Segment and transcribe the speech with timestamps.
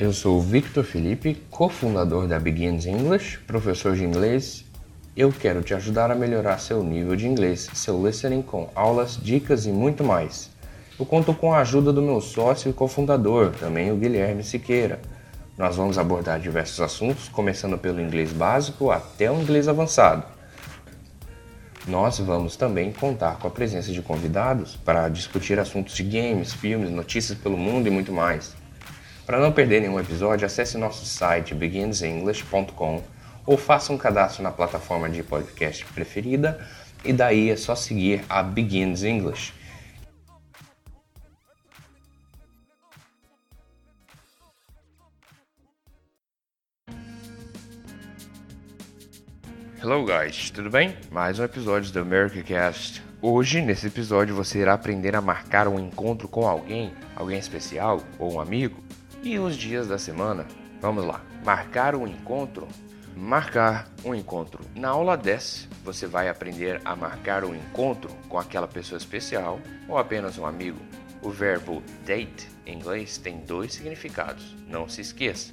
[0.00, 4.64] Eu sou o Victor Felipe, cofundador da Begins English, professor de inglês.
[5.16, 9.66] Eu quero te ajudar a melhorar seu nível de inglês, seu listening com aulas, dicas
[9.66, 10.50] e muito mais.
[10.96, 15.00] Eu conto com a ajuda do meu sócio e cofundador, também o Guilherme Siqueira.
[15.58, 20.22] Nós vamos abordar diversos assuntos, começando pelo inglês básico até o inglês avançado.
[21.88, 26.88] Nós vamos também contar com a presença de convidados para discutir assuntos de games, filmes,
[26.88, 28.57] notícias pelo mundo e muito mais.
[29.28, 33.04] Para não perder nenhum episódio, acesse nosso site beginsenglish.com
[33.44, 36.66] ou faça um cadastro na plataforma de podcast preferida
[37.04, 39.52] e daí é só seguir a Begins English.
[49.82, 50.96] Hello guys, tudo bem?
[51.10, 53.04] Mais um episódio do America Cast.
[53.20, 58.32] Hoje, nesse episódio, você irá aprender a marcar um encontro com alguém, alguém especial ou
[58.32, 58.87] um amigo.
[59.22, 60.46] E os dias da semana?
[60.80, 61.20] Vamos lá.
[61.44, 62.68] Marcar um encontro?
[63.16, 64.64] Marcar um encontro.
[64.76, 69.98] Na aula 10, você vai aprender a marcar um encontro com aquela pessoa especial ou
[69.98, 70.78] apenas um amigo.
[71.20, 75.52] O verbo date em inglês tem dois significados, não se esqueça.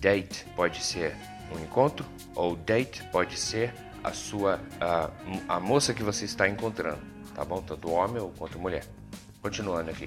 [0.00, 1.16] Date pode ser
[1.52, 5.10] um encontro ou date pode ser a sua a,
[5.48, 7.00] a moça que você está encontrando,
[7.34, 7.60] tá bom?
[7.60, 8.84] Tanto homem ou quanto mulher.
[9.42, 10.06] Continuando aqui.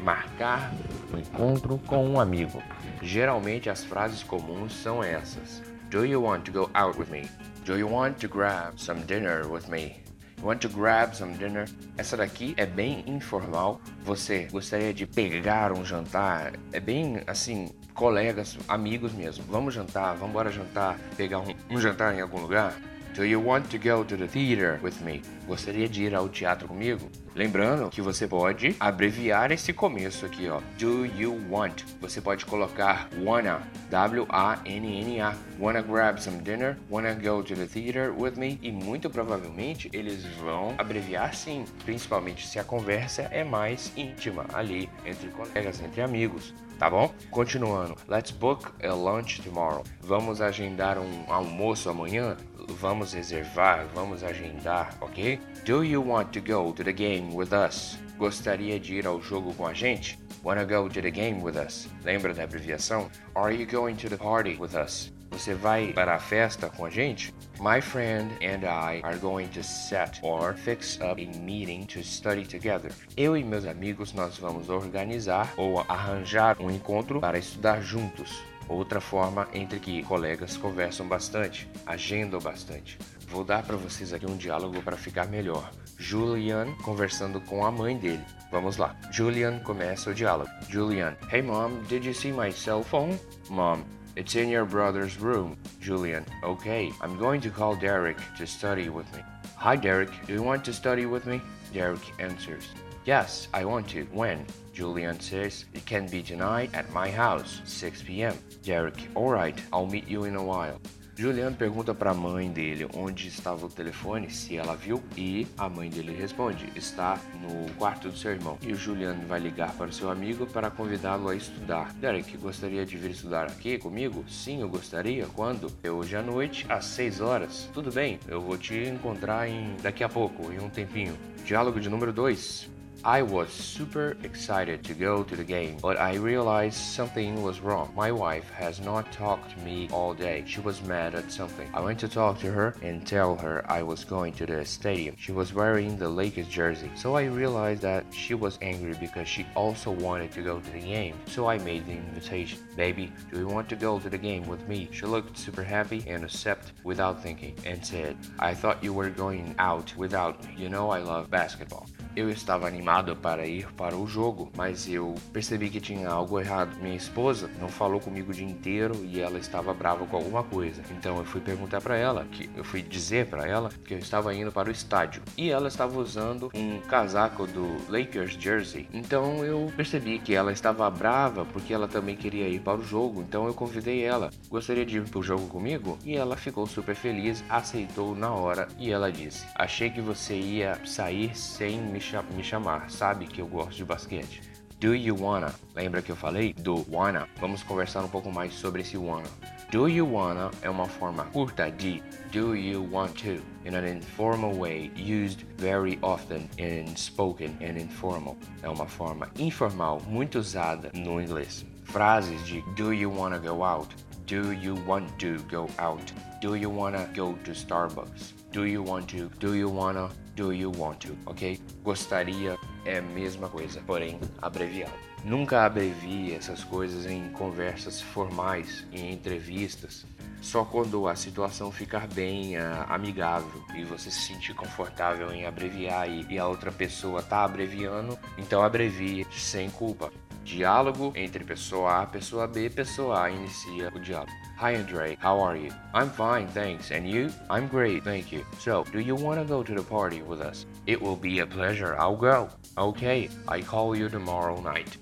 [0.00, 0.72] Marcar
[1.12, 2.62] um encontro com um amigo.
[3.02, 5.62] Geralmente as frases comuns são essas.
[5.90, 7.28] Do you want to go out with me?
[7.64, 10.02] Do you want to grab some dinner with me?
[10.38, 11.66] You want to grab some dinner?
[11.96, 13.80] Essa daqui é bem informal.
[14.04, 16.54] Você gostaria de pegar um jantar?
[16.72, 19.44] É bem assim, colegas, amigos mesmo.
[19.48, 22.74] Vamos jantar, vamos embora jantar, pegar um, um jantar em algum lugar?
[23.14, 25.22] Do you want to go to the theater with me?
[25.46, 27.10] Gostaria de ir ao teatro comigo?
[27.34, 30.60] Lembrando que você pode abreviar esse começo aqui, ó.
[30.78, 31.82] Do you want?
[32.00, 35.34] Você pode colocar wanna, W-A-N-N-A.
[35.58, 36.76] Wanna grab some dinner?
[36.90, 38.58] Wanna go to the theater with me?
[38.60, 44.90] E muito provavelmente eles vão abreviar sim, principalmente se a conversa é mais íntima ali
[45.06, 46.52] entre colegas, entre amigos
[46.82, 47.14] tá bom?
[47.30, 47.94] Continuando.
[48.08, 49.84] Let's book a lunch tomorrow.
[50.00, 52.36] Vamos agendar um almoço amanhã?
[52.70, 55.38] Vamos reservar, vamos agendar, ok?
[55.64, 57.98] Do you want to go to the game with us?
[58.18, 60.18] Gostaria de ir ao jogo com a gente?
[60.44, 61.88] Wanna go to the game with us?
[62.04, 63.10] Lembra da abreviação?
[63.34, 65.12] Are you going to the party with us?
[65.32, 67.32] Você vai para a festa com a gente?
[67.58, 72.44] My friend and I are going to set or fix up a meeting to study
[72.44, 72.92] together.
[73.16, 78.42] Eu e meus amigos nós vamos organizar ou arranjar um encontro para estudar juntos.
[78.68, 82.98] Outra forma entre que colegas conversam bastante, agendam bastante.
[83.26, 85.70] Vou dar para vocês aqui um diálogo para ficar melhor.
[86.02, 88.24] Julian conversando com a mãe dele.
[88.50, 88.96] Vamos lá.
[89.12, 90.50] Julian começa o diálogo.
[90.68, 93.18] Julian, hey mom, did you see my cell phone?
[93.48, 95.56] Mom, It's in your brother's room.
[95.80, 99.22] Julian, okay, I'm going to call Derek to study with me.
[99.56, 101.40] Hi, Derek, do you want to study with me?
[101.72, 102.68] Derek answers,
[103.06, 104.02] Yes, I want to.
[104.12, 104.44] When?
[104.74, 108.36] Julian says, It can be tonight at my house, 6 p.m.
[108.62, 110.78] Derek, alright, I'll meet you in a while.
[111.14, 115.68] Julian pergunta para a mãe dele onde estava o telefone, se ela viu, e a
[115.68, 118.58] mãe dele responde: está no quarto do seu irmão.
[118.62, 121.92] E o Julian vai ligar para o seu amigo para convidá-lo a estudar.
[121.94, 124.24] Derek, gostaria de vir estudar aqui comigo?
[124.26, 125.26] Sim, eu gostaria.
[125.26, 125.70] Quando?
[125.86, 127.68] Hoje à noite, às 6 horas.
[127.74, 131.16] Tudo bem, eu vou te encontrar em daqui a pouco, em um tempinho.
[131.44, 132.81] Diálogo de número 2.
[133.04, 137.92] I was super excited to go to the game, but I realized something was wrong.
[137.96, 140.44] My wife has not talked to me all day.
[140.46, 141.68] She was mad at something.
[141.74, 145.16] I went to talk to her and tell her I was going to the stadium.
[145.18, 146.92] She was wearing the Lakers jersey.
[146.94, 150.78] So I realized that she was angry because she also wanted to go to the
[150.78, 151.16] game.
[151.26, 152.60] So I made the invitation.
[152.76, 154.88] Baby, do you want to go to the game with me?
[154.92, 159.56] She looked super happy and accepted without thinking and said, I thought you were going
[159.58, 160.54] out without me.
[160.56, 161.88] You know I love basketball.
[162.14, 166.76] Eu estava animado para ir para o jogo, mas eu percebi que tinha algo errado.
[166.78, 170.82] Minha esposa não falou comigo o dia inteiro e ela estava brava com alguma coisa.
[170.90, 174.34] Então eu fui perguntar para ela, que eu fui dizer para ela que eu estava
[174.34, 178.86] indo para o estádio e ela estava usando um casaco do Lakers jersey.
[178.92, 183.22] Então eu percebi que ela estava brava porque ela também queria ir para o jogo.
[183.22, 184.30] Então eu convidei ela.
[184.50, 185.98] Gostaria de ir para o jogo comigo?
[186.04, 190.78] E ela ficou super feliz, aceitou na hora e ela disse: "Achei que você ia
[190.84, 192.01] sair sem me
[192.34, 194.42] me chamar, sabe que eu gosto de basquete.
[194.80, 195.54] Do you wanna?
[195.76, 197.28] Lembra que eu falei do wanna?
[197.40, 199.28] Vamos conversar um pouco mais sobre esse wanna.
[199.70, 202.02] Do you wanna é uma forma curta de
[202.32, 208.36] do you want to in an informal way used very often in spoken and informal.
[208.62, 211.64] É uma forma informal muito usada no inglês.
[211.84, 213.94] frases de do you wanna go out?
[214.26, 216.12] Do you want to go out?
[216.40, 218.41] Do you wanna go to Starbucks?
[218.52, 219.30] Do you want to?
[219.40, 220.10] Do you wanna?
[220.36, 221.16] Do you want to?
[221.24, 221.58] Ok?
[221.82, 224.92] Gostaria é a mesma coisa, porém abreviado.
[225.24, 230.04] Nunca abrevie essas coisas em conversas formais, em entrevistas.
[230.42, 236.10] Só quando a situação ficar bem uh, amigável e você se sentir confortável em abreviar
[236.10, 240.12] e, e a outra pessoa tá abreviando, então abrevie sem culpa.
[240.44, 244.32] Diálogo entre pessoa A, pessoa B, pessoa A inicia o diálogo.
[244.58, 245.72] Hi Andre, how are you?
[245.94, 246.90] I'm fine, thanks.
[246.90, 247.32] And you?
[247.48, 248.44] I'm great, thank you.
[248.58, 250.66] So, do you want to go to the party with us?
[250.86, 252.48] It will be a pleasure, I'll go.
[252.76, 254.98] Okay, I call you tomorrow night.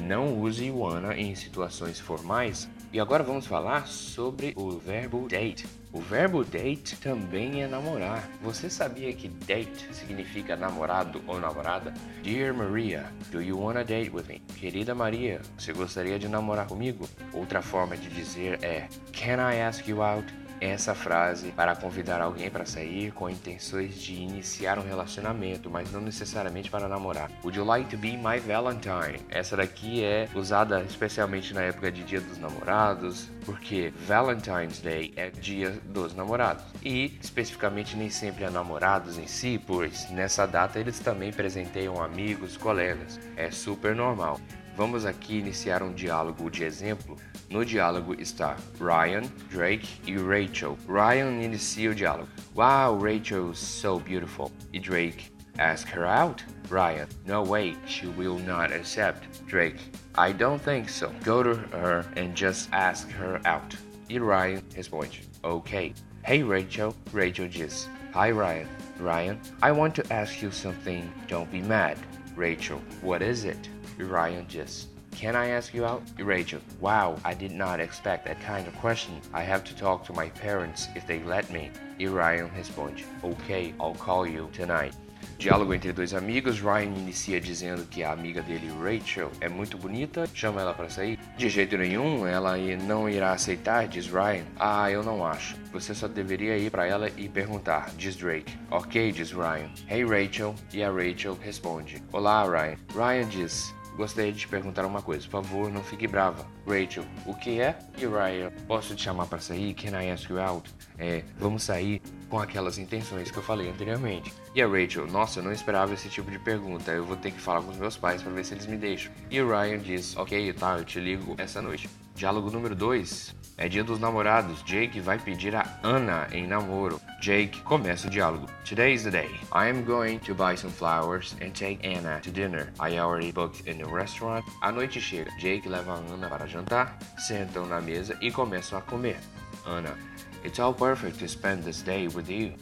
[0.00, 2.68] Não use wanna em situações formais.
[2.92, 5.66] E agora vamos falar sobre o verbo date.
[5.92, 8.28] O verbo date também é namorar.
[8.40, 11.92] Você sabia que date significa namorado ou namorada?
[12.22, 14.40] Dear Maria, do you wanna date with me?
[14.56, 17.08] Querida Maria, você gostaria de namorar comigo?
[17.32, 20.45] Outra forma de dizer é Can I ask you out?
[20.60, 26.00] Essa frase para convidar alguém para sair com intenções de iniciar um relacionamento, mas não
[26.00, 27.30] necessariamente para namorar.
[27.42, 29.20] Would you like to be my Valentine?
[29.30, 35.30] Essa daqui é usada especialmente na época de Dia dos Namorados, porque Valentine's Day é
[35.30, 36.64] Dia dos Namorados.
[36.82, 42.56] E especificamente nem sempre é namorados em si, pois nessa data eles também presenteiam amigos,
[42.56, 43.18] colegas.
[43.36, 44.40] É super normal.
[44.76, 47.16] Vamos aqui iniciar um diálogo de exemplo.
[47.48, 50.76] No diálogo está Ryan, Drake e Rachel.
[50.86, 52.28] Ryan inicia o diálogo.
[52.54, 54.52] Wow, Rachel is so beautiful.
[54.74, 56.44] E Drake, ask her out.
[56.68, 59.46] Ryan, no way, she will not accept.
[59.46, 59.80] Drake,
[60.14, 61.10] I don't think so.
[61.24, 63.74] Go to her and just ask her out.
[64.10, 65.94] E Ryan responde, ok.
[66.22, 68.68] Hey Rachel, Rachel diz, Hi Ryan.
[69.00, 71.96] Ryan, I want to ask you something, don't be mad.
[72.34, 73.70] Rachel, what is it?
[74.04, 76.02] Ryan just, Can I ask you out?
[76.18, 79.18] Rachel, wow, I did not expect that kind of question.
[79.32, 81.70] I have to talk to my parents if they let me.
[81.98, 84.94] E Ryan responde, Ok, I'll call you tonight.
[85.38, 90.26] Diálogo entre dois amigos, Ryan inicia dizendo que a amiga dele, Rachel, é muito bonita,
[90.32, 91.18] chama ela para sair.
[91.36, 92.56] De jeito nenhum, ela
[92.86, 94.44] não irá aceitar, diz Ryan.
[94.58, 95.56] Ah, eu não acho.
[95.72, 98.56] Você só deveria ir para ela e perguntar, diz Drake.
[98.70, 99.70] Ok, diz Ryan.
[99.88, 102.02] Hey Rachel, e a Rachel responde.
[102.12, 102.76] Olá, Ryan.
[102.94, 106.46] Ryan diz, Gostaria de te perguntar uma coisa, por favor, não fique brava.
[106.66, 107.78] Rachel, o que é?
[107.96, 109.72] E Ryan, posso te chamar para sair?
[109.72, 110.70] Can I ask you out?
[110.98, 114.32] É, vamos sair com aquelas intenções que eu falei anteriormente.
[114.54, 117.40] E a Rachel, nossa, eu não esperava esse tipo de pergunta, eu vou ter que
[117.40, 119.10] falar com os meus pais para ver se eles me deixam.
[119.30, 121.88] E o Ryan diz, ok, tá, eu te ligo essa noite.
[122.16, 123.36] Diálogo número 2.
[123.58, 124.62] É dia dos namorados.
[124.64, 126.98] Jake vai pedir a Anna em namoro.
[127.20, 128.46] Jake começa o diálogo.
[128.64, 129.28] Today is the day.
[129.52, 132.72] I am going to buy some flowers and take Anna to dinner.
[132.80, 134.46] I already booked in the restaurant.
[134.62, 135.30] A noite chega.
[135.38, 139.18] Jake leva a Anna para jantar, sentam na mesa e começam a comer.
[139.66, 139.94] Anna,
[140.42, 142.54] it's all perfect to spend this day with you.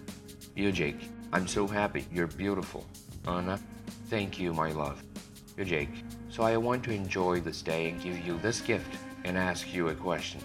[0.57, 2.05] You, Jake, I'm so happy.
[2.11, 2.85] You're beautiful.
[3.25, 3.61] Anna,
[4.11, 5.01] thank you, my love.
[5.57, 8.91] You, Jake, so I want to enjoy this day and give you this gift
[9.25, 10.41] and ask you a question.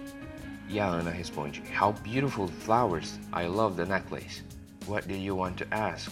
[0.69, 3.19] E a Ana responde: How beautiful flowers!
[3.33, 4.43] I love the necklace.
[4.85, 6.11] What do you want to ask?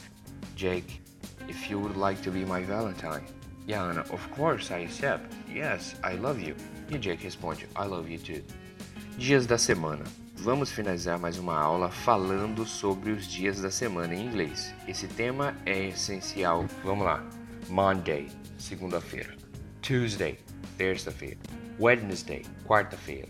[0.56, 1.02] Jake,
[1.48, 3.24] if you would like to be my Valentine.
[3.68, 5.34] E a Ana, Of course I accept.
[5.48, 6.56] Yes, I love you.
[6.90, 8.44] E Jake responde: I love you too.
[9.18, 10.03] Dias da semana.
[10.39, 14.74] Vamos finalizar mais uma aula falando sobre os dias da semana em inglês.
[14.88, 16.65] Esse tema é essencial.
[16.84, 17.24] Vamos lá.
[17.70, 18.27] Monday,
[18.58, 19.36] segunda-feira.
[19.82, 20.38] Tuesday,
[20.77, 21.38] terça-feira.
[21.79, 23.27] Wednesday, quarta-feira.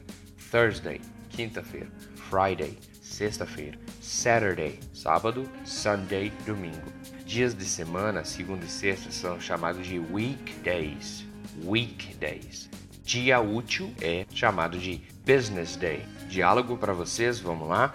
[0.52, 1.88] Thursday, quinta-feira,
[2.30, 6.92] Friday, sexta-feira, Saturday, sábado, Sunday, domingo.
[7.26, 11.26] Dias de semana, segunda e sexta, são chamados de weekdays.
[11.66, 12.70] Weekdays.
[13.04, 16.06] Dia útil é chamado de business day.
[16.30, 17.94] Diálogo para vocês, vamos lá?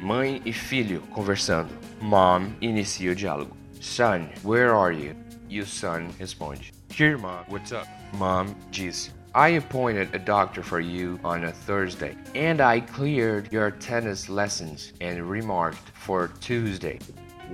[0.00, 1.70] Mãe e filho conversando.
[2.00, 3.56] Mom inicia o diálogo.
[3.80, 5.14] Son, where are you?
[5.48, 6.72] E o son responde.
[6.98, 7.44] Here, mom.
[7.50, 7.86] What's up?
[8.14, 9.19] Mom diz.
[9.34, 14.92] I appointed a doctor for you on a Thursday, and I cleared your tennis lessons
[15.00, 16.98] and remarked for Tuesday.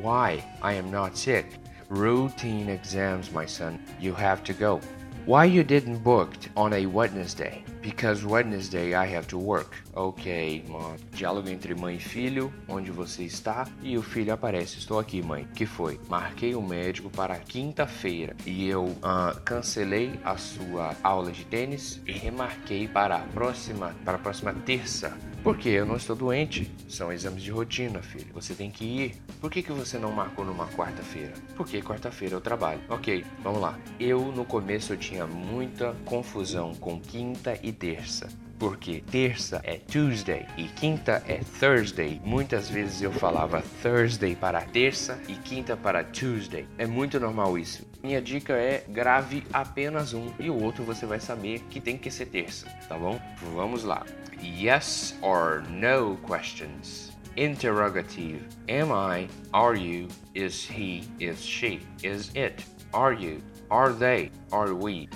[0.00, 0.42] Why?
[0.62, 1.58] I am not sick.
[1.90, 3.78] Routine exams, my son.
[4.00, 4.80] You have to go.
[5.26, 7.64] Why you didn't book on a Wednesday?
[7.82, 9.74] Because Wednesday I have to work.
[9.92, 10.96] Ok, mãe.
[11.12, 12.52] Diálogo entre mãe e filho.
[12.68, 13.66] Onde você está?
[13.82, 14.78] E o filho aparece.
[14.78, 15.44] Estou aqui, mãe.
[15.52, 15.98] que foi?
[16.08, 22.00] Marquei o um médico para quinta-feira e eu uh, cancelei a sua aula de tênis
[22.06, 25.12] e remarquei para a próxima, para a próxima terça.
[25.46, 26.68] Porque eu não estou doente.
[26.88, 28.26] São exames de rotina, filho.
[28.34, 29.14] Você tem que ir.
[29.40, 31.34] Por que, que você não marcou numa quarta-feira?
[31.56, 32.80] Porque quarta-feira eu trabalho.
[32.88, 33.78] Ok, vamos lá.
[34.00, 40.46] Eu no começo eu tinha muita confusão com quinta e terça porque terça é Tuesday
[40.56, 42.20] e quinta é Thursday.
[42.24, 46.66] Muitas vezes eu falava Thursday para terça e quinta para Tuesday.
[46.78, 47.86] É muito normal isso.
[48.06, 52.08] Minha dica é grave apenas um e o outro você vai saber que tem que
[52.08, 53.20] ser terça, tá bom?
[53.52, 54.06] Vamos lá.
[54.40, 57.10] Yes or no questions.
[57.36, 58.46] Interrogative.
[58.68, 59.28] Am I?
[59.52, 60.06] Are you?
[60.36, 61.02] Is he?
[61.18, 61.80] Is she?
[62.04, 62.64] Is it?
[62.92, 63.42] Are you?
[63.70, 64.30] Are they?
[64.52, 65.08] Are we?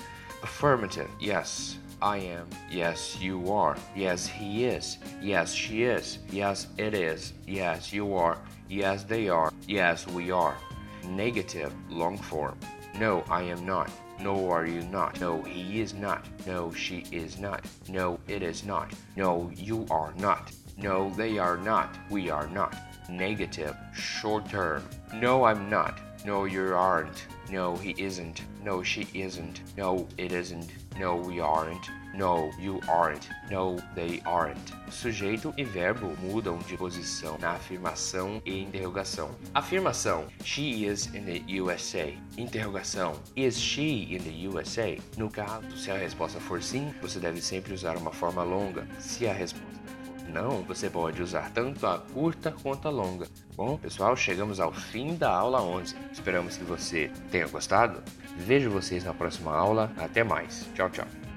[0.43, 1.07] Affirmative.
[1.17, 1.79] Yes.
[2.01, 2.49] I am.
[2.69, 3.77] Yes, you are.
[3.95, 4.97] Yes, he is.
[5.21, 6.19] Yes, she is.
[6.29, 7.31] Yes, it is.
[7.47, 8.37] Yes, you are.
[8.67, 9.53] Yes, they are.
[9.65, 10.57] Yes, we are.
[11.07, 12.57] Negative, long form.
[13.01, 13.89] No, I am not.
[14.19, 15.19] No, are you not?
[15.19, 16.23] No, he is not.
[16.45, 17.65] No, she is not.
[17.89, 18.93] No, it is not.
[19.15, 20.51] No, you are not.
[20.77, 21.97] No, they are not.
[22.11, 22.75] We are not.
[23.09, 24.87] Negative, short term.
[25.15, 25.99] No, I'm not.
[26.27, 27.25] No, you aren't.
[27.49, 28.43] No, he isn't.
[28.63, 29.61] No, she isn't.
[29.75, 30.69] No, it isn't.
[30.99, 31.89] No, we aren't.
[32.13, 33.29] No, you aren't.
[33.49, 34.73] No, they aren't.
[34.89, 39.31] Sujeito e verbo mudam de posição na afirmação e interrogação.
[39.53, 42.13] Afirmação: She is in the USA.
[42.37, 44.97] Interrogação: Is she in the USA?
[45.17, 48.85] No caso, se a resposta for sim, você deve sempre usar uma forma longa.
[48.99, 49.81] Se a resposta
[50.27, 53.27] não, você pode usar tanto a curta quanto a longa.
[53.55, 55.95] Bom, pessoal, chegamos ao fim da aula 11.
[56.11, 58.01] Esperamos que você tenha gostado.
[58.37, 59.91] Vejo vocês na próxima aula.
[59.97, 60.69] Até mais.
[60.73, 61.30] Tchau, tchau.